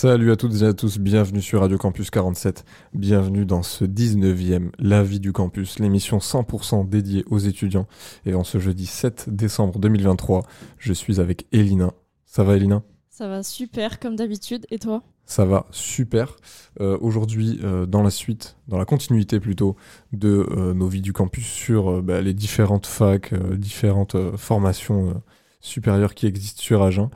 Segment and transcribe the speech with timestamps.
[0.00, 4.70] Salut à toutes et à tous, bienvenue sur Radio Campus 47, bienvenue dans ce 19e
[4.78, 7.88] La vie du campus, l'émission 100% dédiée aux étudiants.
[8.24, 10.44] Et en ce jeudi 7 décembre 2023,
[10.78, 11.94] je suis avec Elina.
[12.26, 12.84] Ça va Elina?
[13.10, 15.02] Ça va super comme d'habitude, et toi?
[15.24, 16.36] Ça va super.
[16.80, 19.74] Euh, Aujourd'hui, euh, dans la suite, dans la continuité plutôt
[20.12, 25.20] de euh, nos vies du campus sur bah, les différentes facs, différentes formations
[25.60, 27.10] supérieures qui existent sur Agen.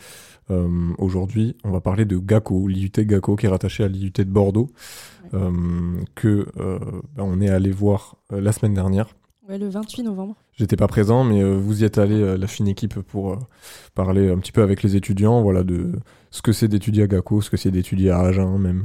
[0.50, 4.24] Euh, Aujourd'hui, on va parler de GACO, l'IUT GACO qui est rattaché à l'IUT de
[4.24, 4.70] Bordeaux,
[5.32, 5.38] Ouais.
[5.40, 6.78] euh, que euh,
[7.16, 9.14] bah, on est allé voir euh, la semaine dernière.
[9.48, 10.36] Ouais, le 28 novembre.
[10.52, 13.38] J'étais pas présent, mais euh, vous y êtes allé, euh, la fine équipe, pour euh,
[13.94, 15.92] parler un petit peu avec les étudiants, voilà, de
[16.30, 18.84] ce que c'est d'étudier à GACO, ce que c'est d'étudier à Agen même.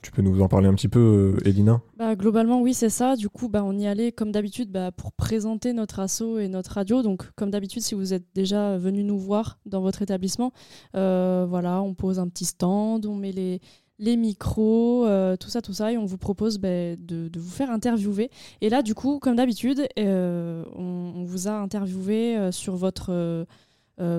[0.00, 1.82] Tu peux nous en parler un petit peu, euh, Elina?
[1.98, 3.16] Bah, globalement, oui, c'est ça.
[3.16, 6.72] Du coup, bah, on y allait comme d'habitude bah, pour présenter notre asso et notre
[6.72, 7.02] radio.
[7.02, 10.52] Donc, comme d'habitude, si vous êtes déjà venu nous voir dans votre établissement,
[10.94, 13.60] voilà, on pose un petit stand, on met les,
[13.98, 17.70] les micros, euh, tout ça, tout ça, et on vous propose bah, de, vous faire
[17.70, 18.30] interviewer.
[18.60, 23.46] Et là, du coup, comme d'habitude, euh, on, vous a interviewé euh, sur votre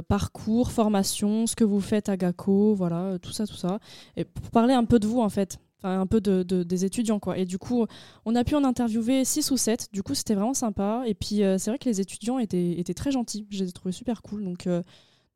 [0.09, 3.79] parcours, formation, ce que vous faites à GACO, voilà, tout ça, tout ça.
[4.17, 5.57] Et pour parler un peu de vous, en fait.
[5.77, 7.37] Enfin, un peu de, de- des étudiants, quoi.
[7.37, 7.85] Et du coup,
[8.25, 9.87] on a pu en interviewer 6 ou 7.
[9.93, 11.03] Du coup, c'était vraiment sympa.
[11.05, 13.47] Et puis, c'est vrai que les étudiants étaient, très gentils.
[13.49, 14.43] Je les ai trouvés super cool.
[14.43, 14.67] Donc,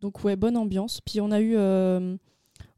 [0.02, 1.00] donc ouais, bonne ambiance.
[1.00, 1.56] Puis, on a eu,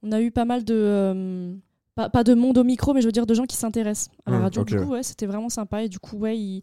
[0.05, 0.73] on a eu pas mal de.
[0.75, 1.53] euh,
[1.95, 4.31] pas, pas de monde au micro, mais je veux dire de gens qui s'intéressent à
[4.31, 4.63] la Mmh, radio.
[4.65, 5.03] du coup, ouais.
[5.03, 5.83] c'était vraiment sympa.
[5.83, 6.61] Et du coup, ouais, ils-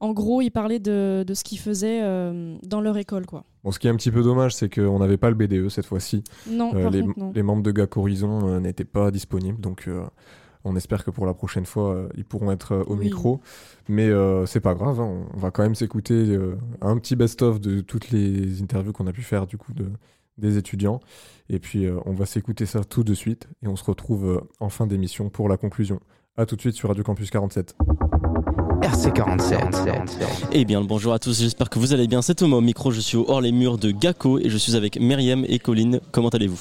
[0.00, 3.44] en gros, ils parlaient de, de ce qu'ils faisaient euh, dans leur école, quoi.
[3.62, 5.86] Bon, ce qui est un petit peu dommage, c'est qu'on n'avait pas le BDE cette
[5.86, 6.22] fois-ci.
[6.50, 7.32] Non, Euh, par les, contre, non.
[7.34, 9.88] les membres de GAC Horizon euh, n'étaient pas disponibles, donc
[10.64, 13.06] on espère que pour la prochaine fois, ils pourront être au Oui.
[13.06, 13.40] micro.
[13.88, 14.10] Mais
[14.46, 16.38] c'est pas grave, hein, on va quand même s'écouter
[16.82, 19.86] un petit best-of de toutes les interviews qu'on a pu faire du coup de,
[20.38, 21.00] des étudiants.
[21.48, 24.40] Et puis euh, on va s'écouter ça tout de suite et on se retrouve euh,
[24.60, 26.00] en fin d'émission pour la conclusion.
[26.36, 27.76] A tout de suite sur Radio Campus 47.
[28.82, 30.26] RC47.
[30.52, 32.22] Eh bien, le bonjour à tous, j'espère que vous allez bien.
[32.22, 34.76] C'est Thomas au micro, je suis au hors les murs de GACO et je suis
[34.76, 36.00] avec Myriam et Colline.
[36.12, 36.60] Comment allez-vous?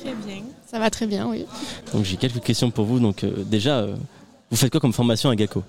[0.00, 0.42] Très bien.
[0.66, 1.44] Ça va très bien, oui.
[1.92, 3.00] Donc j'ai quelques questions pour vous.
[3.00, 3.96] Donc euh, déjà, euh,
[4.50, 5.62] vous faites quoi comme formation à GACO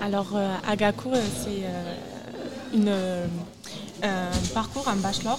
[0.00, 1.94] Alors, euh, à GACO, euh, c'est euh,
[2.74, 3.26] une, euh,
[4.02, 5.38] un parcours, un bachelor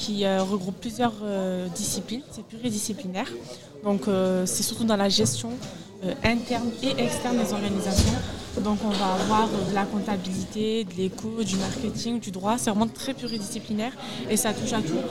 [0.00, 2.22] qui euh, regroupe plusieurs euh, disciplines.
[2.30, 3.30] C'est pluridisciplinaire.
[3.84, 5.50] Donc, euh, c'est surtout dans la gestion
[6.24, 8.18] interne et externe des organisations.
[8.62, 12.56] Donc, on va avoir de la comptabilité, de l'éco, du marketing, du droit.
[12.56, 13.92] C'est vraiment très pluridisciplinaire
[14.30, 15.02] et ça touche à tout.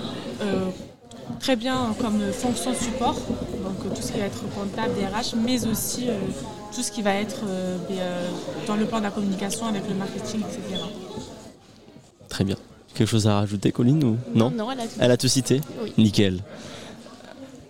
[1.40, 3.20] Très bien comme fonction support,
[3.64, 6.08] donc tout ce qui va être comptable, DRH, mais aussi
[6.74, 7.44] tout ce qui va être
[7.88, 7.98] ben,
[8.66, 10.82] dans le plan de la communication avec le marketing, etc.
[12.30, 12.58] Très bien.
[13.00, 14.96] Quelque chose à rajouter, Colline ou non Non, elle a tout.
[15.00, 15.94] Elle a tout cité Oui.
[15.98, 16.42] Nickel.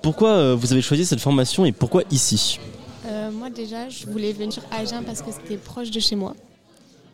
[0.02, 2.60] Pourquoi euh, vous avez choisi cette formation et pourquoi ici?
[3.06, 6.34] Euh, moi déjà, je voulais venir à Agen parce que c'était proche de chez moi.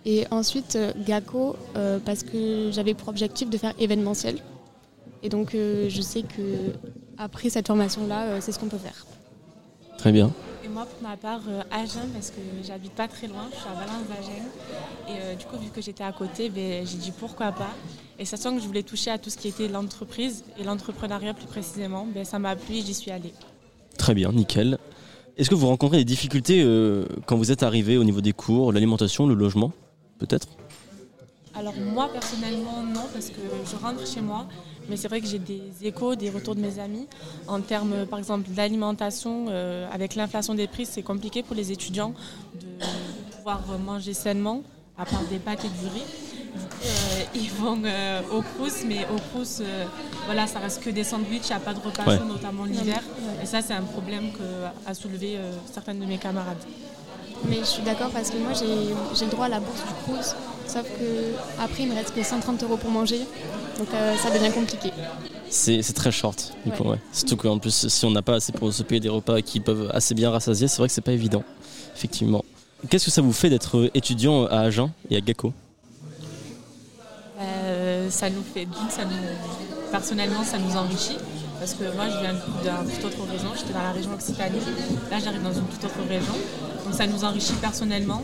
[0.06, 4.38] Et ensuite, euh, GACO, euh, parce que j'avais pour objectif de faire événementiel.
[5.22, 6.72] Et donc, je sais que
[7.18, 9.06] après cette formation-là, c'est ce qu'on peut faire.
[9.97, 10.32] Très bien.
[10.75, 13.74] Moi, pour ma part, euh, Agen, parce que j'habite pas très loin, je suis à
[13.75, 14.44] Valence d'Agen.
[15.08, 17.69] Et euh, du coup, vu que j'étais à côté, ben, j'ai dit pourquoi pas.
[18.19, 21.46] Et sachant que je voulais toucher à tout ce qui était l'entreprise et l'entrepreneuriat plus
[21.46, 23.31] précisément, ben, ça m'a plu et j'y suis allée.
[23.97, 24.78] Très bien, nickel.
[25.38, 28.74] Est-ce que vous rencontrez des difficultés euh, quand vous êtes arrivé au niveau des cours,
[28.74, 29.72] l'alimentation, le logement
[30.19, 30.50] Peut-être?
[31.58, 33.40] Alors moi personnellement non parce que
[33.70, 34.46] je rentre chez moi,
[34.90, 37.08] mais c'est vrai que j'ai des échos, des retours de mes amis
[37.47, 39.46] en termes par exemple d'alimentation.
[39.50, 42.14] euh, avec l'inflation des prix, c'est compliqué pour les étudiants
[42.62, 42.68] de
[43.38, 44.64] pouvoir manger sainement,
[44.97, 46.03] à part des pâtes et du riz.
[46.56, 49.85] Du coup, euh, ils vont euh, au Crous, mais au Crous, euh,
[50.26, 52.20] voilà, ça reste que des sandwichs, il n'y a pas de repas Ouais.
[52.26, 53.02] notamment l'hiver.
[53.41, 56.64] Et ça, c'est un problème que a soulevé euh, certaines de mes camarades.
[57.50, 59.94] Mais je suis d'accord parce que moi, j'ai j'ai le droit à la bourse du
[60.03, 60.35] Crous.
[60.76, 63.20] Sauf que après, il me reste que 130 euros pour manger.
[63.80, 64.92] Donc, euh, ça devient compliqué.
[65.50, 67.00] C'est c'est très short, du coup, ouais.
[67.14, 69.90] Surtout qu'en plus, si on n'a pas assez pour se payer des repas qui peuvent
[69.94, 71.44] assez bien rassasier, c'est vrai que c'est pas évident,
[71.96, 72.44] effectivement.
[72.90, 75.54] Qu'est-ce que ça vous fait d'être étudiant à Agen et à GACO
[77.40, 81.18] Euh, ça nous fait d'une, ça nous, personnellement, ça nous enrichit.
[81.58, 83.48] Parce que moi, je viens d'une toute autre région.
[83.56, 84.60] J'étais dans la région Occitanie.
[85.10, 86.34] Là, j'arrive dans une toute autre région.
[86.84, 88.24] Donc, ça nous enrichit personnellement.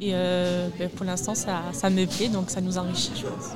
[0.00, 2.28] Et euh, ben, pour l'instant, ça, ça me plaît.
[2.28, 3.48] Donc, ça nous enrichit, je pense.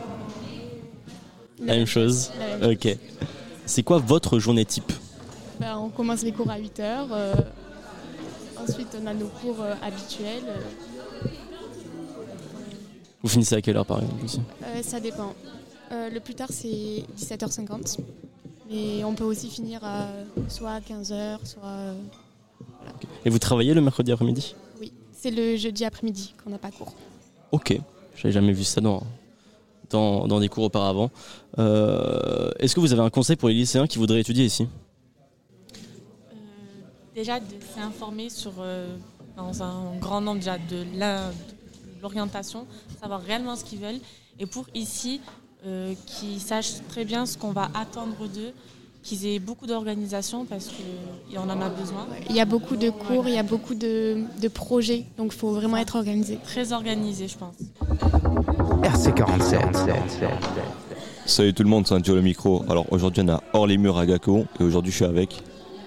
[1.61, 2.31] La même chose.
[2.39, 2.97] La même Ok.
[3.67, 4.93] C'est quoi votre journée type?
[5.59, 7.07] Bah, on commence les cours à 8h.
[8.59, 10.43] ensuite, on a nos cours euh, habituels.
[13.23, 14.41] Vous finissez à quelle heure par exemple aussi?
[14.65, 15.33] Euh, ça dépend.
[15.93, 17.99] Euh, le plus tard, c'est 17h50.
[18.71, 20.09] Mais on peut aussi finir à
[20.49, 21.63] soit 15h, soit.
[21.65, 21.95] euh,
[23.25, 24.55] Et vous travaillez le mercredi après-midi?
[25.25, 26.93] C'est le jeudi après-midi qu'on n'a pas cours.
[27.51, 27.81] Ok.
[28.15, 29.03] J'avais jamais vu ça dans,
[29.89, 31.11] dans, dans des cours auparavant.
[31.59, 34.69] Euh, Est-ce que vous avez un conseil pour les lycéens qui voudraient étudier ici?
[35.71, 36.37] Euh,
[37.15, 38.99] déjà de s'informer sur euh,
[39.35, 40.85] dans un grand nombre déjà de
[42.03, 42.67] l'orientation,
[43.01, 44.01] savoir réellement ce qu'ils veulent
[44.39, 45.23] et pour ici
[45.65, 48.53] euh, qu'ils sachent très bien ce qu'on va attendre d'eux,
[49.05, 52.07] qu'ils aient beaucoup d'organisation parce qu'on en a besoin.
[52.31, 55.39] Il y a beaucoup de cours, il y a beaucoup de, de projets, donc il
[55.39, 56.39] faut vraiment être organisé.
[56.43, 57.55] Très organisé je pense.
[58.83, 59.91] RC47.
[61.27, 62.65] Salut tout le monde, c'est Anthio le micro.
[62.69, 65.43] Alors aujourd'hui on a hors les murs à Gako et aujourd'hui je suis avec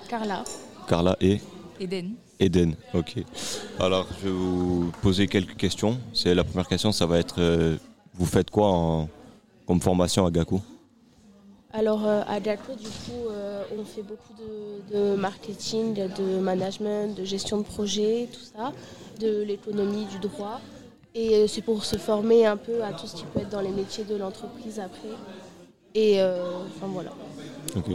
[0.08, 0.44] Carla.
[0.88, 1.42] Carla et
[1.80, 2.14] Eden.
[2.40, 2.76] Eden.
[2.94, 3.16] Ok.
[3.80, 5.98] Alors je vais vous poser quelques questions.
[6.14, 7.78] C'est la première question, ça va être euh,
[8.14, 9.10] vous faites quoi en,
[9.66, 10.62] comme formation à Gako
[11.74, 17.16] Alors euh, à Jaco, du coup, euh, on fait beaucoup de, de marketing, de management,
[17.16, 18.72] de gestion de projet, tout ça,
[19.20, 20.62] de l'économie, du droit.
[21.14, 23.62] Et euh, c'est pour se former un peu à tout ce qui peut être dans
[23.62, 25.10] les métiers de l'entreprise après.
[25.94, 27.12] Et euh, enfin voilà.
[27.76, 27.92] Ok.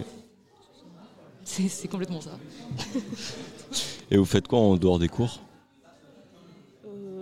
[1.45, 2.31] C'est c'est complètement ça.
[4.11, 5.41] Et vous faites quoi en dehors des cours?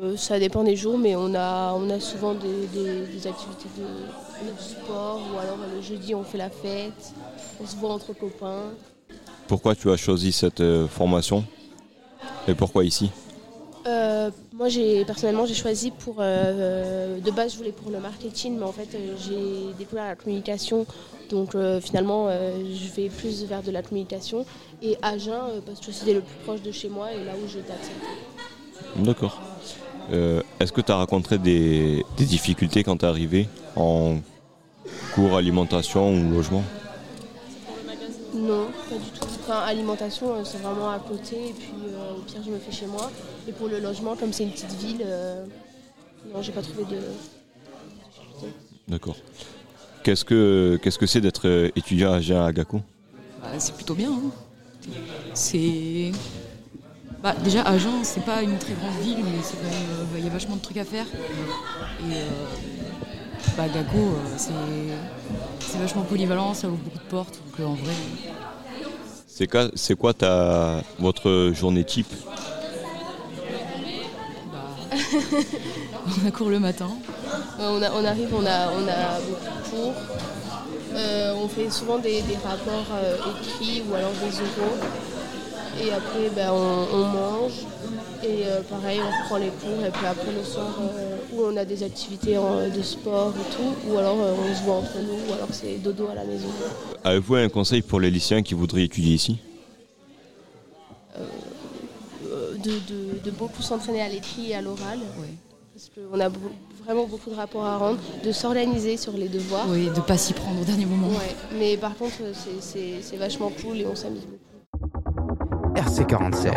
[0.02, 3.68] Euh, ça dépend des jours, mais on a, on a souvent des, des- des activités
[3.78, 3.84] de,
[4.42, 7.12] de sport, ou alors le jeudi on fait la fête,
[7.62, 8.70] on se voit entre copains.
[9.46, 11.44] Pourquoi tu as choisi cette euh, formation?
[12.46, 13.10] Et pourquoi ici?
[13.86, 16.16] Euh, moi, j'ai personnellement, j'ai choisi pour.
[16.20, 18.88] euh, de base, je voulais pour le marketing, mais en fait,
[19.26, 20.86] j'ai découvert la communication.
[21.30, 24.44] Donc, finalement, je vais plus vers de la communication.
[24.82, 27.72] Et Agen, parce que c'était le plus proche de chez moi et là où j'étais
[27.72, 28.16] acceptée.
[28.96, 29.40] D'accord.
[30.10, 33.48] Est-ce que tu as rencontré des, des difficultés quand tu es arrivé?
[33.76, 34.16] En
[35.14, 36.62] cours alimentation ou logement
[38.34, 39.26] Non, pas du tout.
[39.42, 41.36] Enfin, alimentation, euh, c'est vraiment à côté.
[41.48, 43.10] Et puis, euh, au pire, je me fais chez moi.
[43.48, 45.44] Et pour le logement, comme c'est une petite ville, euh,
[46.32, 46.98] non, j'ai pas trouvé de.
[48.88, 49.16] D'accord.
[50.02, 52.80] Qu'est-ce que qu'est-ce que c'est d'être euh, étudiant à Gako
[53.42, 54.10] Bah, c'est plutôt bien.
[54.10, 54.30] hein.
[55.34, 56.12] C'est.
[57.22, 59.90] Bah, déjà, Agen, c'est pas une très grande ville, mais c'est quand même.
[60.14, 61.06] euh, Il y a vachement de trucs à faire.
[61.06, 62.14] Et.
[62.14, 62.28] euh,
[63.56, 64.52] bah, Gako, euh, c'est.
[65.68, 67.38] C'est vachement polyvalent, ça ouvre beaucoup de portes.
[67.50, 67.92] Donc, euh, en vrai.
[69.28, 72.08] C'est quoi, c'est quoi ta, votre journée type?
[74.52, 74.58] Bah,
[76.24, 76.90] on a cours le matin.
[77.58, 79.94] Ouais, on, a- on arrive, on a, on a beaucoup de cours.
[80.94, 84.76] Euh, on fait souvent des, des rapports euh, écrits ou alors des oraux.
[85.80, 87.49] Et après, ben, on, on mange.
[88.50, 89.84] Euh, pareil, on reprend les cours.
[89.86, 93.54] Et puis après, le soir, euh, où on a des activités en- de sport et
[93.54, 93.72] tout.
[93.88, 95.30] Ou alors, euh, on se voit entre nous.
[95.30, 96.48] Ou alors, c'est dodo à la maison.
[97.04, 99.38] Avez-vous un conseil pour les lycéens qui voudraient étudier ici?
[101.18, 104.98] Euh, de, de- de beaucoup s'entraîner à l'écrit et à l'oral.
[105.74, 106.28] Parce qu'on a
[106.84, 107.98] vraiment beaucoup de rapports à rendre.
[108.24, 109.66] De s'organiser sur les devoirs.
[109.68, 111.08] Oui, de pas s'y prendre au dernier moment.
[111.08, 112.16] Ouais, mais par contre,
[112.60, 114.36] c'est vachement cool et on s'amuse beaucoup.
[115.74, 116.52] RC47.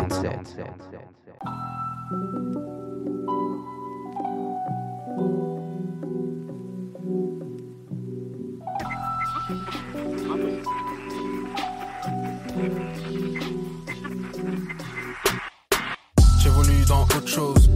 [16.38, 17.70] J'évolue dans autre chose.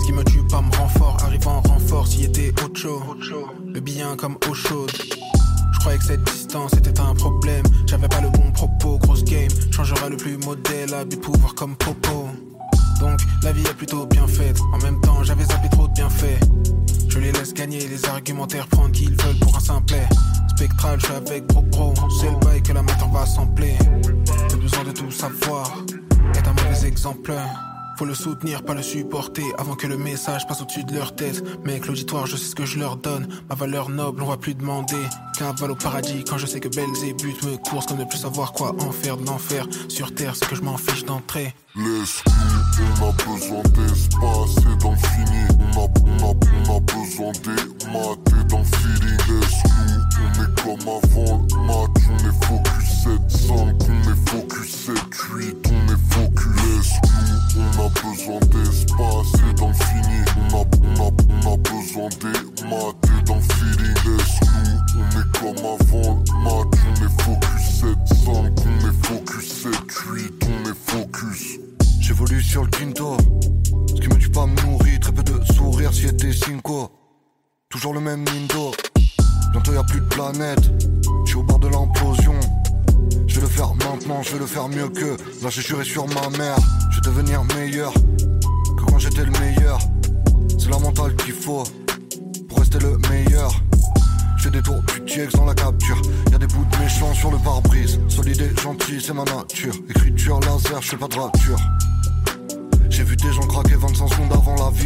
[0.00, 1.16] Ce qui me tue pas me rend fort.
[1.22, 3.02] Arrive en renfort s'il était autre chose.
[3.66, 4.90] Le bien comme eau chaude.
[5.72, 7.64] Je croyais que cette distance était un problème.
[7.86, 9.50] J'avais pas le bon propos, grosse game.
[9.70, 12.28] Changera le plus modèle, de pouvoir comme Popo.
[13.02, 14.58] Donc la vie est plutôt bien faite.
[14.72, 16.38] En même temps, j'avais zappé trop de bienfaits.
[17.08, 20.06] Je les laisse gagner, les argumentaires prendre qui ils veulent pour un simplet.
[20.54, 21.94] Spectral, je suis avec Bro Bro.
[22.20, 23.76] C'est le bail que la matière va sampler.
[24.50, 25.68] J'ai besoin de tout savoir.
[26.34, 27.32] Est un mauvais exemple.
[28.02, 31.40] Faut le soutenir, pas le supporter avant que le message passe au-dessus de leur tête.
[31.64, 33.28] Mec, l'auditoire, je sais ce que je leur donne.
[33.48, 34.96] Ma valeur noble, on va plus demander.
[35.38, 38.74] Cavale au paradis quand je sais que Belzébuth me course comme ne plus savoir quoi
[38.80, 39.68] en faire de l'enfer.
[39.86, 41.54] Sur terre, c'est que je m'en fiche d'entrer.
[41.76, 45.46] Laisse-nous, on a besoin d'espace et dans le fini.
[45.60, 46.34] On a, on a,
[46.66, 49.20] on a besoin des maths et le feeling.
[49.28, 51.72] Laisse-nous, on est comme avant le
[52.10, 52.71] on est focus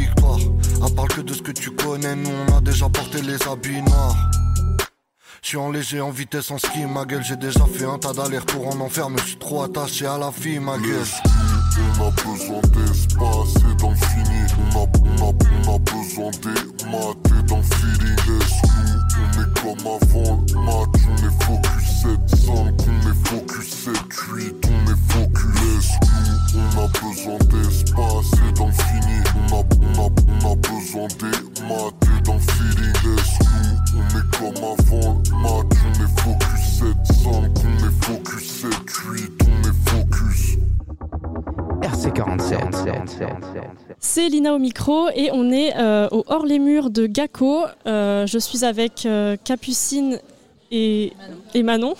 [0.06, 0.38] victoire.
[0.82, 3.82] À part que de ce que tu connais, nous on a déjà porté les habits
[3.82, 4.16] noirs.
[5.42, 7.22] Je suis en léger, en vitesse, en ski, ma gueule.
[7.22, 10.30] J'ai déjà fait un tas d'allers-retours en enfer, mais je suis trop attaché à la
[10.30, 11.06] vie, ma gueule.
[12.00, 14.42] On a besoin d'espace et dans le fini.
[14.74, 15.34] On a, on a,
[15.68, 17.15] on a besoin des maths
[17.54, 18.16] le feeling.
[18.26, 21.00] Laisse-nous, on est comme avant le match.
[21.08, 25.54] On est focus 7-5, on est focus 7-8, on est focus.
[25.62, 29.18] Laisse-nous, on a besoin d'espace et dans le fini.
[29.36, 31.36] On a, on a, on a besoin des
[31.66, 32.96] maths et le feeling.
[33.04, 35.74] Laisse-nous, on est comme avant le match.
[35.84, 40.58] On est focus 7-5, on est focus 7-8, on est focus.
[41.82, 43.28] RC47.
[43.98, 47.64] C'est Lina au micro et on est euh, au hors les murs de Gaco.
[47.86, 50.18] Euh, je suis avec euh, Capucine
[50.70, 51.12] et,
[51.54, 51.94] et Manon.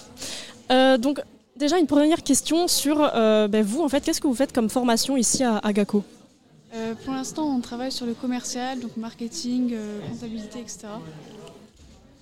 [0.71, 1.21] Euh, donc
[1.57, 4.69] déjà une première question sur euh, ben, vous en fait, qu'est-ce que vous faites comme
[4.71, 6.03] formation ici à, à Gaco
[6.75, 10.89] Euh, pour l'instant, on travaille sur le commercial, donc marketing, euh, comptabilité, etc.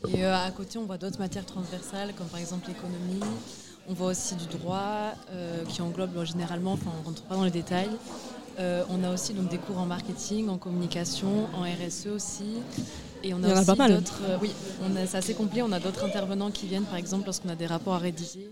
[0.09, 3.21] Et euh, à côté, on voit d'autres matières transversales, comme par exemple l'économie.
[3.89, 7.35] On voit aussi du droit, euh, qui englobe bon, généralement, enfin on ne rentre pas
[7.35, 7.91] dans les détails.
[8.59, 12.45] Euh, on a aussi donc, des cours en marketing, en communication, en RSE aussi.
[13.23, 13.95] Et on a Il y en a aussi pas mal.
[13.95, 14.21] d'autres.
[14.29, 14.51] euh, oui,
[14.83, 15.61] on a- c'est assez complet.
[15.63, 18.49] On a d'autres intervenants qui viennent, par exemple, lorsqu'on a des rapports à rédiger.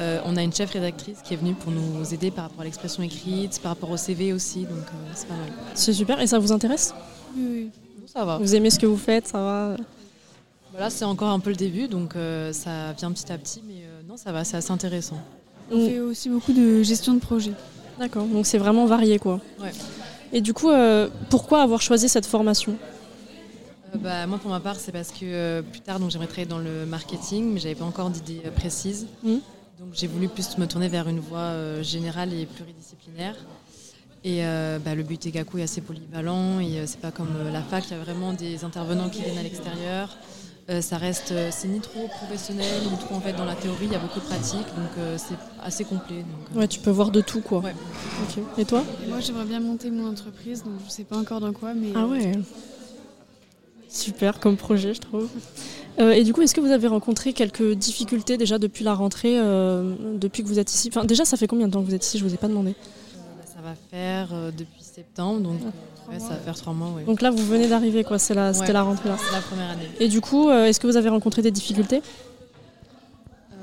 [0.00, 2.64] Euh, on a une chef rédactrice qui est venue pour nous aider par rapport à
[2.64, 5.52] l'expression écrite, par rapport au CV aussi, donc euh, c'est pas mal.
[5.74, 6.92] C'est super et ça vous intéresse?
[7.36, 7.70] Oui, oui.
[8.12, 8.38] Ça va.
[8.38, 9.76] Vous aimez ce que vous faites, ça va?
[10.72, 13.82] Voilà, c'est encore un peu le début, donc euh, ça vient petit à petit, mais
[14.16, 15.18] ça va, c'est assez intéressant.
[15.70, 17.52] On fait aussi beaucoup de gestion de projet.
[17.98, 19.40] D'accord, donc c'est vraiment varié quoi.
[19.60, 19.72] Ouais.
[20.32, 22.76] Et du coup, euh, pourquoi avoir choisi cette formation?
[23.94, 26.48] Euh, bah, moi, pour ma part, c'est parce que euh, plus tard, donc j'aimerais travailler
[26.48, 29.06] dans le marketing, mais j'avais pas encore d'idée euh, précise.
[29.22, 29.40] Mhm.
[29.78, 33.34] Donc j'ai voulu plus me tourner vers une voie générale et pluridisciplinaire.
[34.22, 34.40] Et
[34.84, 37.94] bah, le but Gaku est assez polyvalent et c'est pas comme la fac, il y
[37.94, 40.16] a vraiment des intervenants qui viennent à l'extérieur.
[40.70, 43.84] Euh, ça reste, euh, c'est ni trop professionnel, ni trop en fait dans la théorie,
[43.84, 46.16] il y a beaucoup de pratiques, donc euh, c'est assez complet.
[46.20, 47.58] donc, euh, Ouais, tu peux voir de tout quoi.
[47.58, 47.74] Ouais.
[48.22, 48.42] Ok.
[48.56, 48.82] Et toi?
[49.04, 51.88] Et moi, j'aimerais bien monter mon entreprise, donc je sais pas encore dans quoi, mais.
[51.94, 52.32] Ah ouais.
[53.90, 55.28] Super comme projet, je trouve.
[56.00, 59.38] Euh, et du coup, est-ce que vous avez rencontré quelques difficultés déjà depuis la rentrée,
[59.38, 60.88] euh, depuis que vous êtes ici?
[60.90, 62.18] Enfin, déjà, ça fait combien de temps que vous êtes ici?
[62.18, 62.74] Je vous ai pas demandé.
[63.64, 66.90] Ça va faire euh, depuis septembre, donc euh, ouais, ça va faire trois mois.
[66.90, 67.04] Ouais.
[67.04, 68.18] Donc là, vous venez d'arriver, quoi.
[68.18, 69.16] C'est la, c'était Ouais, la rentrée là.
[69.18, 69.88] C'est la première année.
[70.00, 72.02] Et du coup, euh, est-ce que vous avez rencontré des difficultés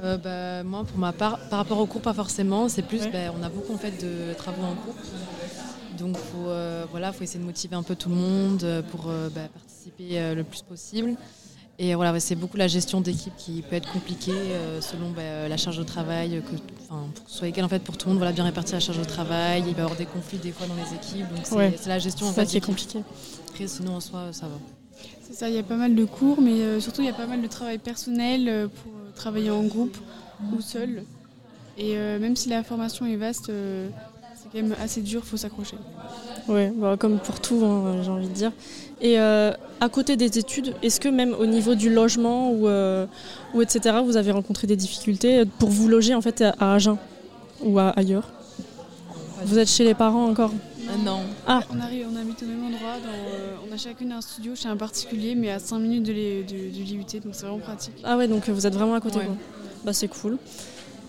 [0.04, 2.68] Euh, bah, moi, pour ma part, par rapport au cours, pas forcément.
[2.68, 4.96] C'est plus, bah, on a beaucoup en fait de travaux en cours.
[6.00, 9.06] Donc, faut, euh, voilà, faut essayer de motiver un peu tout le monde euh, pour
[9.08, 11.16] euh, bah, participer euh, le plus possible.
[11.84, 15.48] Et voilà, ouais, c'est beaucoup la gestion d'équipe qui peut être compliquée euh, selon bah,
[15.50, 16.56] la charge de travail, euh, que,
[16.88, 18.20] enfin, pour que ce soit égal en fait pour tout le monde.
[18.20, 19.64] Voilà, bien répartir la charge de travail.
[19.66, 21.28] Il va y avoir des conflits des fois dans les équipes.
[21.34, 21.76] Donc, c'est Ouais.
[21.88, 22.76] la gestion en C'est ça fait, qui est d'équipe.
[22.76, 23.04] compliqué.
[23.50, 24.54] Après, sinon, en soi, ça va.
[25.24, 27.14] C'est ça, il y a pas mal de cours, mais euh, surtout il y a
[27.14, 29.98] pas mal de travail personnel euh, pour euh, travailler en groupe
[30.56, 31.04] ou seul.
[31.80, 33.90] Et euh, même si la formation est vaste, euh,
[34.36, 35.78] c'est quand même assez dur, faut s'accrocher.
[36.48, 38.52] Ouais, bah, comme pour tout, hein, j'ai envie de dire.
[39.02, 43.06] Et euh, à côté des études, est-ce que même au niveau du logement ou, euh,
[43.54, 46.98] ou etc., vous avez rencontré des difficultés pour vous loger en fait à Agen
[47.64, 48.30] ou à- ailleurs?
[49.44, 50.52] Vous êtes chez les parents encore?
[51.06, 51.22] Non.
[51.48, 51.62] Ah.
[51.74, 54.68] On, arrive, on habite au même endroit, dans, euh, on a chacune un studio chez
[54.68, 57.94] un particulier, mais à 5 minutes de l'IUT, donc c'est vraiment pratique.
[58.04, 59.20] Ah ouais, donc vous êtes vraiment à côté.
[59.20, 59.26] Ouais.
[59.26, 59.36] quoi.
[59.86, 60.38] Bah c'est cool.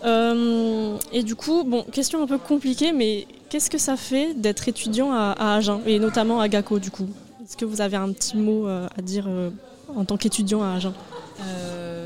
[0.05, 4.67] Euh, et du coup, bon, question un peu compliquée, mais qu'est-ce que ça fait d'être
[4.67, 7.07] étudiant à, Agen et notamment à Gaco du coup?
[7.45, 9.51] Est-ce que vous avez un petit mot euh, à dire euh,
[9.95, 10.95] en tant qu'étudiant à Agen?
[11.43, 12.02] Euh,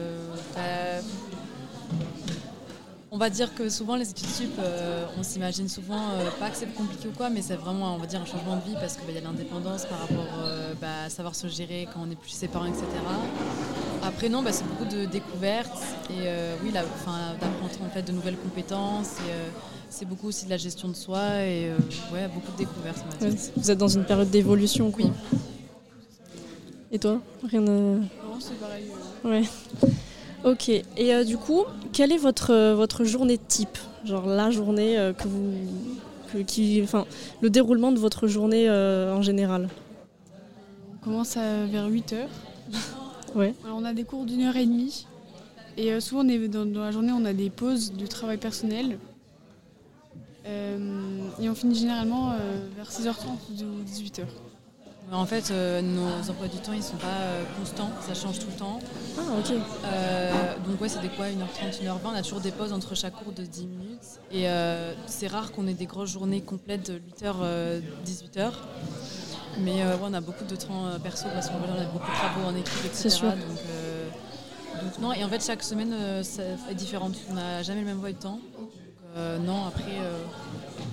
[3.16, 6.56] on va dire que souvent les études sup, euh, on s'imagine souvent euh, pas que
[6.58, 8.98] c'est compliqué ou quoi, mais c'est vraiment on va dire un changement de vie parce
[8.98, 12.14] qu'il y a l'indépendance par rapport euh, bah, à savoir se gérer quand on n'est
[12.14, 12.84] plus ses parents, etc.
[14.02, 16.28] Après non, bah, c'est beaucoup de découvertes et
[16.62, 17.38] oui, d'apprendre
[17.86, 19.14] en fait de nouvelles compétences.
[19.26, 19.32] et,
[19.88, 21.70] c'est beaucoup aussi de la gestion de soi et
[22.12, 23.02] ouais, beaucoup de découvertes.
[23.22, 23.30] Ouais.
[23.56, 25.06] Vous êtes dans une période d'évolution, quoi.
[26.92, 27.18] Et toi
[27.48, 27.70] Rien de...
[27.70, 28.84] Non, c'est pareil.
[29.24, 29.44] Ouais.
[30.44, 30.68] Ok.
[30.68, 31.64] Et du coup,
[31.96, 35.50] quelle est votre, euh, votre journée type Genre la journée euh, que vous.
[36.30, 37.06] que- qui, enfin,
[37.40, 39.70] le déroulement de votre journée euh, en général?
[40.94, 42.26] On commence à- vers 8h.
[43.34, 43.54] Ouais.
[43.64, 45.06] Alors, on a des cours d'une heure et demie.
[45.76, 48.98] Et souvent, on est, dans, dans la journée, on a des pauses de travail personnel.
[50.46, 50.78] Euh,
[51.40, 52.36] et on finit généralement euh,
[52.76, 54.22] vers 6h30 ou 18h.
[55.12, 58.48] En fait, euh, nos emplois du temps, ils sont pas euh, constants, ça change tout
[58.50, 58.80] le temps.
[59.16, 59.54] Ah, ok.
[59.84, 61.98] Euh, donc, ouais, c'est des quoi 1h30, 1h20.
[62.04, 64.00] On a toujours des pauses entre chaque cours de 10 minutes.
[64.32, 64.46] Et
[65.06, 68.52] c'est rare qu'on ait des grosses journées complètes de 8h, 18h.
[69.60, 72.54] Mais ouais, on a beaucoup de temps perso parce qu'on a beaucoup de travaux en
[72.56, 72.90] équipe, etc.
[72.94, 73.30] C'est sûr.
[73.30, 77.14] Donc, donc, non, et en fait, chaque semaine ça est différente.
[77.30, 78.40] On n'a jamais le même emploi du temps.
[78.58, 79.98] Donc, non, après,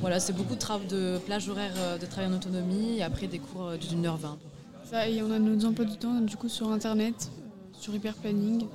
[0.03, 3.27] voilà, c'est beaucoup de, travaux de plage horaire euh, de travail en autonomie et après
[3.27, 4.37] des cours euh, d'une heure vingt.
[4.83, 7.41] Ça, et on a nos emplois du temps du coup sur internet, euh,
[7.79, 8.65] sur Hyperplanning.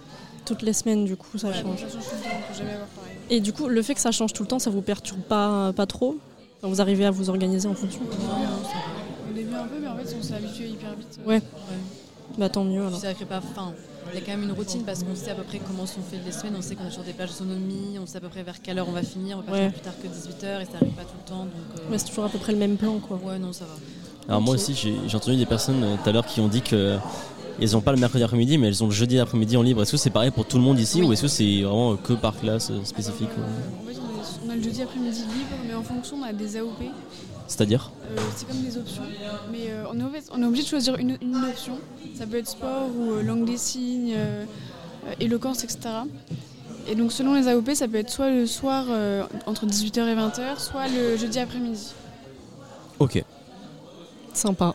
[0.47, 1.81] Toutes les semaines, du coup, ça Ouais, change.
[1.81, 3.17] Ça change tout le temps, on peut jamais avoir pareil.
[3.29, 5.75] Et du coup, le fait que ça change tout le temps, ça vous perturbe pas,
[5.75, 6.17] pas trop?
[6.57, 8.01] Enfin, Vous arrivez à vous organiser en fonction?
[8.01, 11.21] Au début un peu, mais en fait on s'est habitué hyper vite.
[11.27, 11.43] Ouais.
[12.37, 12.99] Bah tant mieux alors.
[12.99, 13.73] Ça crée pas faim.
[14.13, 16.01] Il y a quand même une routine parce qu'on sait à peu près comment sont
[16.09, 18.29] faites les semaines, on sait qu'on a toujours des plages d'autonomie, on sait à peu
[18.29, 19.71] près vers quelle heure on va finir, on va pas Ouais.
[19.71, 21.45] plus tard que 18h et ça arrive pas tout le temps.
[21.45, 23.19] Donc, euh, Mais c'est toujours à peu près le même plan quoi.
[23.23, 23.73] Ouais, non, ça va.
[24.29, 26.97] Alors moi aussi, j'ai entendu des personnes euh, tout à l'heure qui ont dit que
[27.61, 29.83] elles n'ont pas le mercredi après-midi, mais elles ont le jeudi après-midi en libre.
[29.83, 31.97] Est-ce que c'est pareil pour tout le monde ici ou est-ce que c'est vraiment euh,
[31.97, 33.43] que par classe euh, spécifique euh,
[33.83, 36.33] En fait, on, est- on a le jeudi après-midi libre, mais en fonction, on a
[36.33, 36.83] des AOP.
[37.49, 39.03] C'est-à-dire Euh, c'est comme des options.
[39.51, 41.79] Mais euh, on, est, on obligé de choisir une, une option.
[42.17, 44.45] Ça peut être sport ou euh, langue des signes, euh,
[45.07, 45.79] euh, éloquence, etc.
[46.87, 50.15] Et donc, selon les AOP, ça peut être soit le soir euh, entre 18h et
[50.15, 51.93] 20h, soit le jeudi après-midi.
[52.99, 53.23] Ok.
[54.33, 54.75] Sympa.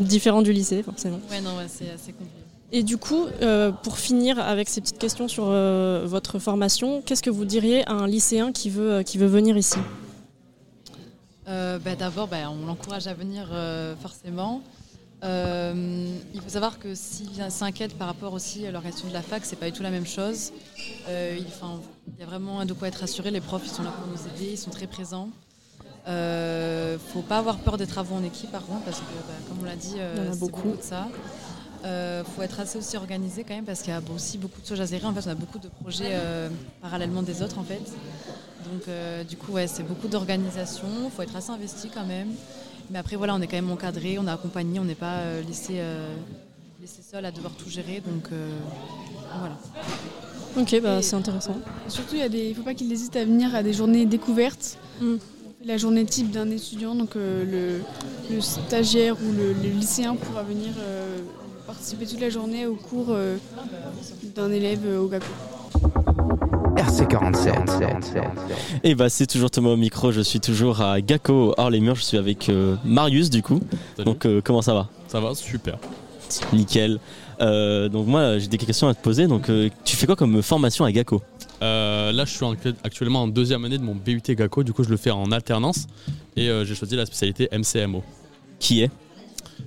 [0.00, 1.20] Différent du lycée forcément.
[1.30, 2.32] Ouais, non, ouais, c'est assez compliqué.
[2.70, 7.22] Et du coup, euh, pour finir avec ces petites questions sur euh, votre formation, qu'est-ce
[7.22, 9.78] que vous diriez à un lycéen qui veut, euh, qui veut venir ici?
[11.48, 14.62] Euh, bah, D'abord, bah, on l'encourage à venir euh, forcément.
[15.24, 19.44] Euh, il faut savoir que s'il s'inquiète par rapport aussi à l'organisation de la fac,
[19.44, 20.52] c'est pas du tout la même chose.
[21.08, 23.30] Il, il y a vraiment de quoi être rassuré.
[23.30, 25.30] Les profs, ils sont là pour nous aider, ils sont très présents.
[26.06, 29.58] Euh, faut pas avoir peur des travaux en équipe, par contre, parce que, bah, comme
[29.60, 30.70] on l'a dit, Il y en a c'est beaucoup.
[30.76, 31.08] de ça.
[31.84, 34.66] Euh, faut être assez aussi organisé quand même, parce qu'il y a aussi beaucoup de
[34.66, 35.04] choses à gérer.
[35.06, 36.16] En fait, on a beaucoup de projets
[36.80, 37.82] parallèlement des autres, en fait.
[38.72, 40.86] Donc, euh, du coup, ouais, c'est beaucoup d'organisation.
[41.04, 42.28] Il faut être assez investi quand même.
[42.90, 45.42] Mais après, voilà, on est quand même encadré, on est accompagné, on n'est pas euh,
[45.42, 46.14] laissé, euh,
[46.80, 48.02] laissé seul à devoir tout gérer.
[48.06, 48.50] Donc, euh,
[49.38, 49.58] voilà.
[50.56, 51.56] Ok, bah, c'est intéressant.
[51.88, 54.78] Surtout, il ne faut pas qu'il hésite à venir à des journées découvertes.
[55.00, 55.16] Mm.
[55.64, 57.80] La journée type d'un étudiant, donc euh,
[58.30, 61.18] le, le stagiaire ou le, le lycéen pourra venir euh,
[61.66, 63.36] participer toute la journée au cours euh,
[64.34, 65.26] d'un élève euh, au GACO.
[66.78, 68.22] RC47.
[68.84, 71.96] Et bah c'est toujours Thomas au micro, je suis toujours à Gaco hors les murs,
[71.96, 73.60] je suis avec euh, Marius du coup.
[74.04, 74.88] Donc euh, comment ça va?
[75.08, 75.78] Ça va, super.
[76.52, 77.00] Nickel.
[77.40, 80.40] Euh, donc moi j'ai des questions à te poser, donc euh, tu fais quoi comme
[80.42, 81.20] formation à Gaco
[81.62, 84.84] Euh, là, je suis en- actuellement en deuxième année de mon BUT GACO, du coup,
[84.84, 85.86] je le fais en alternance
[86.36, 88.02] et euh, j'ai choisi la spécialité MCMO.
[88.60, 88.90] Qui est?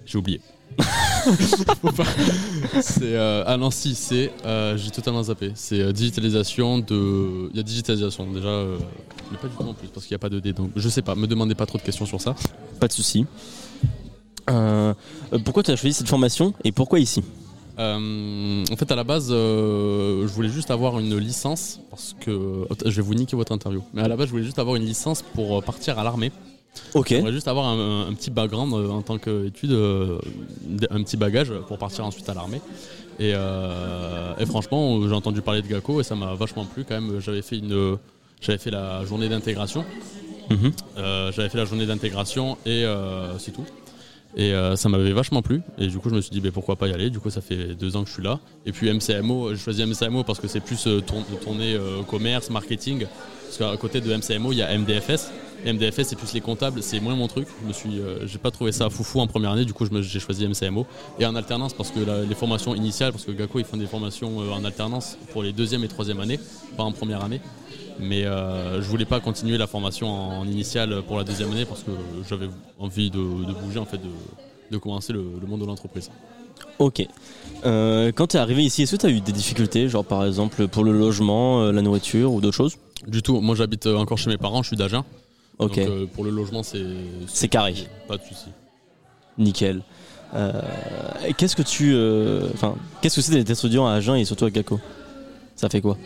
[0.06, 0.40] J'ai oublié.
[2.82, 5.52] C'est euh, à Nancy, c'est euh, j'ai totalement zappé.
[5.56, 7.50] C'est euh, digitalisation de.
[7.52, 8.78] Il y a digitalisation déjà, euh,
[9.32, 10.54] mais pas du tout en plus parce qu'il n'y a pas de D.
[10.54, 11.16] Donc je sais pas.
[11.16, 12.36] Me demandez pas trop de questions sur ça.
[12.80, 13.26] Pas de souci.
[15.46, 17.24] Pourquoi tu as choisi cette formation et pourquoi ici?
[17.78, 23.02] En fait, à la base, je voulais juste avoir une licence parce que je vais
[23.02, 23.82] vous niquer votre interview.
[23.94, 26.32] Mais à la base, je voulais juste avoir une licence pour partir à l'armée.
[26.94, 27.10] Ok.
[27.12, 30.18] Je voulais juste avoir un, un petit background euh, en tant qu'étude, euh,
[30.90, 32.62] un petit bagage pour partir ensuite à l'armée.
[33.20, 37.00] Et, euh, et franchement, j'ai entendu parler de GACO et ça m'a vachement plu quand
[37.00, 37.20] même.
[37.20, 37.98] J'avais fait une,
[38.42, 39.86] j'avais fait la journée d'intégration.
[40.50, 40.72] Mhm.
[41.36, 42.86] J'avais fait la journée d'intégration et
[43.38, 43.66] c'est tout.
[44.38, 45.62] Et ça m'avait vachement plu.
[45.78, 47.10] Et du coup, je me suis dit, ben, pourquoi pas y aller.
[47.10, 48.40] Du coup, ça fait deux ans que je suis là.
[48.66, 51.78] Et puis MCMO, j'ai choisi MCMO parce que c'est plus tourn- tourné
[52.10, 53.06] commerce, marketing.
[53.52, 55.30] Parce qu'à côté de MCMO, il y a MDFS.
[55.66, 57.50] MDFS, c'est plus les comptables, c'est moins mon truc.
[57.62, 59.66] Je me suis, euh, j'ai pas trouvé ça foufou en première année.
[59.66, 60.88] Du coup, j'ai choisi MCMO.
[61.20, 64.40] Et en alternance, parce que les formations initiales, parce que GACO, ils font des formations
[64.40, 66.40] euh, en alternance pour les deuxième et troisième années,
[66.78, 67.42] pas en première année.
[68.00, 71.84] Mais euh, je voulais pas continuer la formation en, initiale pour la deuxième année parce
[71.84, 71.92] que
[72.30, 72.48] j'avais
[72.80, 74.10] envie de, bouger, en fait, de,
[74.72, 76.10] de commencer le, le monde de l'entreprise.
[76.80, 77.06] Ok.
[77.66, 80.26] Euh, quand tu es arrivé ici, est-ce que tu as eu des difficultés, genre par
[80.26, 82.78] exemple pour le logement, euh, la nourriture ou d'autres choses?
[83.08, 83.42] Du tout.
[83.42, 85.04] Moi, j'habite euh, encore chez mes parents, je suis d'Agen.
[85.60, 85.76] Ok.
[85.76, 86.86] Donc, euh, pour le logement, c'est.
[87.28, 87.76] C'est carré.
[88.08, 88.48] Pas de souci.
[89.38, 89.82] Nickel.
[91.38, 91.94] Qu'est-ce que tu,
[92.54, 94.80] enfin, qu'est-ce que c'est d'être étudiant à Agen et surtout à Gaco
[95.58, 95.98] Ça fait quoi?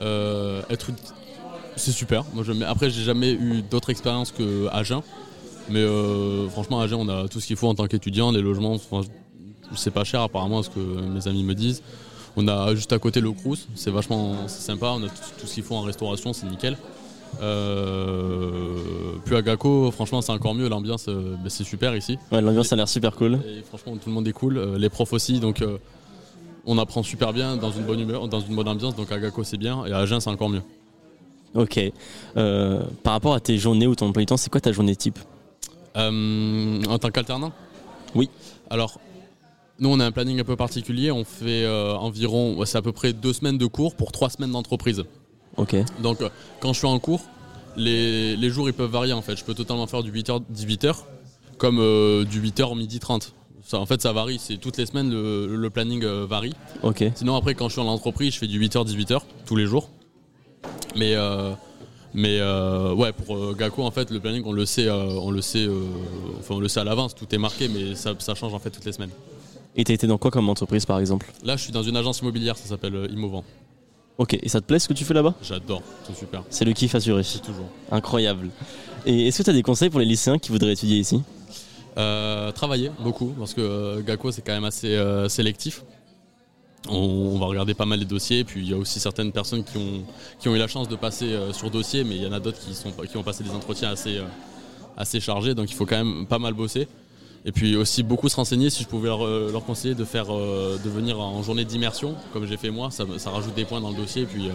[0.00, 0.92] Euh, être
[1.76, 5.02] c'est super moi après j'ai jamais eu d'autres expériences que Agen
[5.68, 8.40] mais euh, franchement à Agen on a tout ce qu'il faut en tant qu'étudiant les
[8.40, 9.02] logements enfin,
[9.76, 11.82] c'est pas cher apparemment, ce que mes amis me disent.
[12.36, 15.54] On a juste à côté le Crous, c'est vachement sympa, on a tout, tout ce
[15.54, 16.76] qu'ils font en restauration, c'est nickel.
[17.42, 18.76] Euh,
[19.24, 20.68] puis à Gako, franchement, c'est encore mieux.
[20.68, 22.18] L'ambiance, euh, bah, c'est super ici.
[22.32, 23.34] Ouais, l'ambiance a l'air super cool.
[23.46, 24.58] Et franchement, tout le monde est cool.
[24.58, 25.78] Euh, les profs aussi, donc euh,
[26.66, 28.96] on apprend super bien dans une bonne humeur, dans une bonne ambiance.
[28.96, 29.86] Donc à Gako, c'est bien.
[29.86, 30.62] Et à Agen, c'est encore mieux.
[31.54, 31.80] Ok.
[32.34, 35.18] Par rapport à tes journées ou ton emploi du temps, c'est quoi ta journée type?
[35.96, 37.52] En tant qu'alternant?
[38.14, 38.28] Oui.
[38.70, 38.98] Alors,
[39.80, 41.10] nous, on a un planning un peu particulier.
[41.10, 44.52] On fait euh, environ, c'est à peu près deux semaines de cours pour trois semaines
[44.52, 45.04] d'entreprise.
[45.56, 45.76] Ok.
[46.02, 46.28] Donc, euh,
[46.60, 47.22] quand je suis en cours,
[47.76, 49.36] les, les jours ils peuvent varier en fait.
[49.36, 50.96] Je peux totalement faire du 8h, 18h,
[51.58, 53.34] comme euh, du 8h, midi 30.
[53.64, 54.38] Ça, en fait, ça varie.
[54.38, 56.54] C'est toutes les semaines, le, le planning euh, varie.
[56.82, 57.04] Ok.
[57.14, 59.90] Sinon, après, quand je suis en entreprise, je fais du 8h, 18h tous les jours.
[60.96, 61.14] Mais,
[62.14, 65.30] mais euh, ouais, pour euh, Gako, en fait, le planning, on le sait, euh, on
[65.30, 65.68] le sait,
[66.38, 67.14] enfin, on le sait à l'avance.
[67.14, 69.10] Tout est marqué, mais ça, ça change en fait toutes les semaines.
[69.76, 72.20] Et t'as été dans quoi comme entreprise par exemple Là, je suis dans une agence
[72.20, 73.44] immobilière, ça s'appelle euh, Immovent.
[74.18, 74.34] Ok.
[74.42, 76.42] Et ça te plaît ce que tu fais là-bas J'adore, c'est super.
[76.50, 77.22] C'est le kiff assuré.
[77.44, 77.68] toujours.
[77.90, 78.50] Incroyable.
[79.06, 81.22] Et est-ce que tu as des conseils pour les lycéens qui voudraient étudier ici
[81.96, 85.82] Euh, travailler beaucoup parce que euh, Gako c'est quand même assez euh, sélectif.
[86.88, 86.94] On,
[87.34, 89.76] on va regarder pas mal les dossiers, puis il y a aussi certaines personnes qui
[89.76, 90.02] ont,
[90.38, 92.40] qui ont eu la chance de passer euh, sur dossier, mais il y en a
[92.40, 94.24] d'autres qui, sont, qui ont passé des entretiens assez, euh,
[94.96, 96.88] assez chargés, donc il faut quand même pas mal bosser.
[97.44, 100.34] Et puis aussi beaucoup se renseigner, si je pouvais leur, euh, leur conseiller de, faire,
[100.34, 103.80] euh, de venir en journée d'immersion, comme j'ai fait moi, ça, ça rajoute des points
[103.80, 104.52] dans le dossier, et puis euh,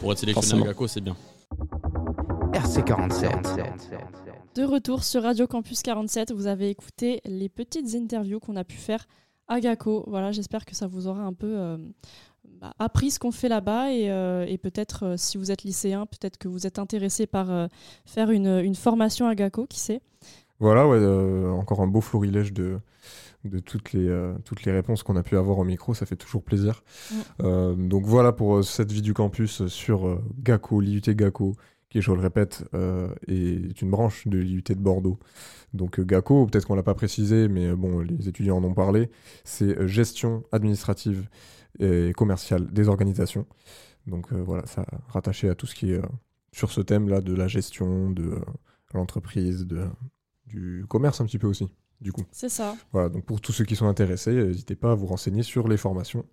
[0.00, 0.64] pour être sélectionné Forcément.
[0.64, 1.16] à Gako c'est bien.
[2.52, 3.62] RC47.
[4.56, 8.76] De retour sur Radio Campus 47, vous avez écouté les petites interviews qu'on a pu
[8.76, 9.06] faire
[9.48, 10.04] à Gako.
[10.06, 11.76] Voilà, j'espère que ça vous aura un peu euh,
[12.60, 16.06] bah, appris ce qu'on fait là-bas et, euh, et peut-être euh, si vous êtes lycéen,
[16.06, 17.66] peut-être que vous êtes intéressé par euh,
[18.04, 20.00] faire une, une formation à Gako, qui sait.
[20.64, 22.78] Voilà, ouais, euh, encore un beau florilège de,
[23.44, 26.16] de toutes, les, euh, toutes les réponses qu'on a pu avoir au micro, ça fait
[26.16, 26.82] toujours plaisir.
[27.10, 27.14] Mm.
[27.42, 31.54] Euh, donc voilà pour cette vie du campus sur Gako, l'IUT Gako,
[31.90, 32.64] qui, je le répète,
[33.28, 35.18] est une branche de l'IUT de Bordeaux.
[35.74, 39.10] Donc Gako, peut-être qu'on l'a pas précisé, mais bon, les étudiants en ont parlé,
[39.44, 41.28] c'est gestion administrative
[41.78, 43.44] et commerciale des organisations.
[44.06, 46.00] Donc voilà, ça rattaché à tout ce qui est
[46.52, 48.40] sur ce thème-là de la gestion, de
[48.94, 49.86] l'entreprise, de,
[50.54, 51.68] du commerce un petit peu aussi,
[52.00, 52.24] du coup.
[52.32, 52.76] C'est ça.
[52.92, 55.76] Voilà, donc pour tous ceux qui sont intéressés, n'hésitez pas à vous renseigner sur les
[55.76, 56.24] formations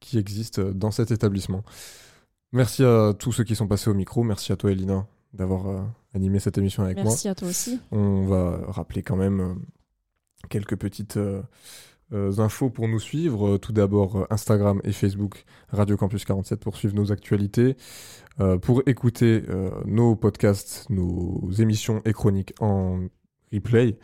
[0.00, 1.62] qui existent dans cet établissement.
[2.52, 4.24] Merci à tous ceux qui sont passés au micro.
[4.24, 5.82] Merci à toi, Elina, d'avoir euh,
[6.14, 7.04] animé cette émission avec moi.
[7.04, 7.78] Merci à toi aussi.
[7.92, 9.54] On va rappeler quand même euh,
[10.48, 11.42] quelques petites euh,
[12.10, 13.56] infos pour nous suivre.
[13.58, 17.76] Tout d'abord, Instagram et Facebook, Radio Campus 47 pour suivre nos actualités.
[18.62, 19.42] Pour écouter
[19.84, 23.00] nos podcasts, nos émissions et chroniques en
[23.52, 23.98] replay,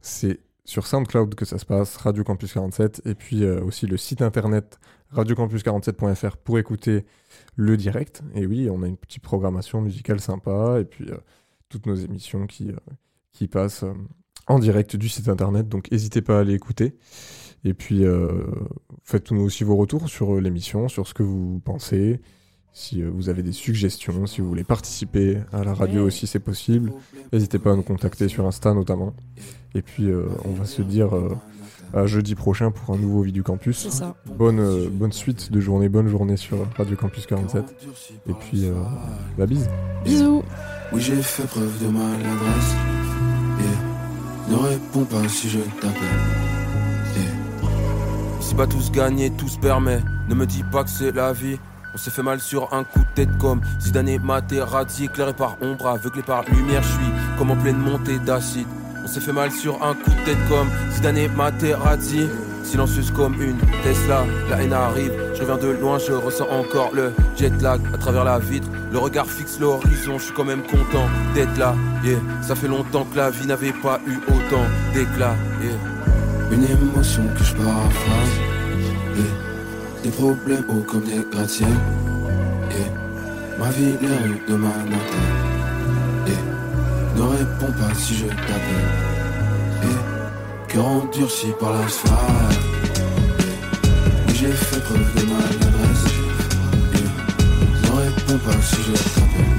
[0.00, 3.96] c'est sur SoundCloud que ça se passe, Radio Campus 47, et puis euh, aussi le
[3.96, 4.78] site internet
[5.14, 7.04] radiocampus47.fr pour écouter
[7.56, 8.22] le direct.
[8.34, 11.16] Et oui, on a une petite programmation musicale sympa, et puis euh,
[11.68, 13.84] toutes nos émissions qui, euh, passent
[14.46, 16.96] en direct du site internet, donc n'hésitez pas à aller écouter.
[17.64, 18.04] Et puis
[19.04, 22.20] faites-nous aussi vos retours sur l'émission, sur ce que vous pensez.
[22.72, 26.38] Si euh, vous avez des suggestions, si vous voulez participer à la radio aussi, c'est
[26.38, 26.92] possible.
[27.32, 29.14] N'hésitez pas à nous contacter sur Insta notamment.
[29.74, 31.34] Et puis euh, on va se dire euh,
[31.94, 33.88] à jeudi prochain pour un nouveau Vie du Campus.
[33.88, 34.14] Ça.
[34.26, 37.64] Bonne, euh, bonne suite de journée, bonne journée sur Radio Campus 47.
[38.28, 38.74] Et puis, euh,
[39.38, 39.68] la bise.
[40.04, 40.42] Bisous.
[40.92, 42.74] Oui, j'ai fait preuve de maladresse.
[43.58, 44.56] Yeah.
[44.56, 46.02] Ne réponds pas si je t'appelle.
[47.16, 47.68] Yeah.
[48.40, 50.00] C'est pas tous gagné, tout se permet.
[50.28, 51.58] Ne me dis pas que c'est la vie.
[51.94, 55.58] On s'est fait mal sur un coup de tête comme Zidane et Materazzi, éclairé par
[55.60, 58.66] ombre, aveuglé par lumière, je suis comme en pleine montée d'acide.
[59.04, 62.28] On s'est fait mal sur un coup de tête comme Zidane et Materazzi,
[62.64, 64.24] silencieuse comme une Tesla.
[64.48, 68.24] La haine arrive, je reviens de loin, je ressens encore le jet lag à travers
[68.24, 68.68] la vitre.
[68.90, 71.74] Le regard fixe l'horizon, je suis quand même content d'être là.
[72.02, 75.34] Yeah, ça fait longtemps que la vie n'avait pas eu autant d'éclat.
[75.60, 75.72] Yeah.
[76.52, 78.38] Une émotion que je paraphrase.
[79.14, 79.41] Yeah.
[80.02, 81.68] Des problèmes hauts comme des gratte-ciels.
[82.70, 82.90] Yeah.
[83.58, 85.26] Ma vie, les rues de Manhattan.
[86.26, 86.36] Yeah.
[87.16, 88.90] Ne réponds pas si je t'appelle.
[89.84, 90.02] Yeah.
[90.66, 92.18] Cœur endurci par l'asphalte.
[94.26, 96.06] Oui, j'ai fait preuve de maladresse.
[97.84, 99.51] Ne réponds pas si je t'appelle.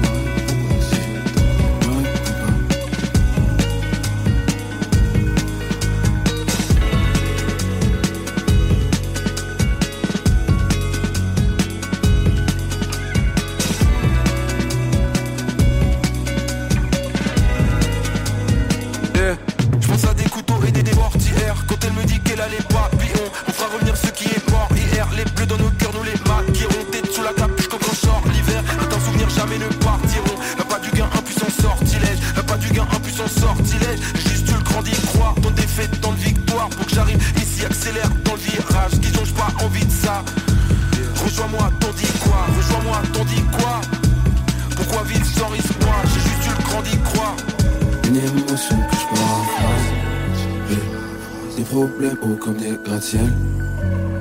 [51.64, 53.32] des problèmes hauts comme des gratte-ciel.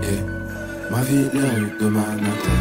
[0.04, 2.60] et Ma vie, les rues de Manhattan.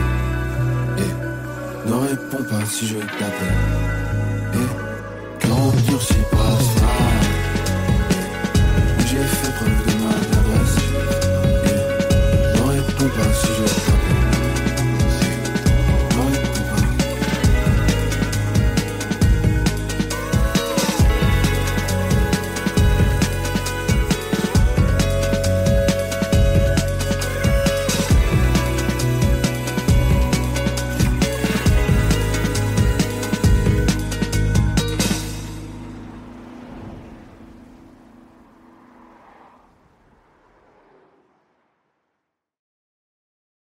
[0.98, 3.82] et Ne réponds pas si je t'appelle.
[4.54, 4.91] Yeah.